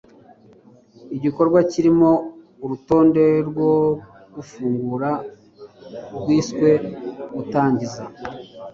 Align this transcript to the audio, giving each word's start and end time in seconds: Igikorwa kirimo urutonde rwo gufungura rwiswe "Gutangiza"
Igikorwa 1.15 1.59
kirimo 1.71 2.09
urutonde 2.63 3.23
rwo 3.49 3.71
gufungura 4.35 5.11
rwiswe 6.19 6.69
"Gutangiza" 7.35 8.03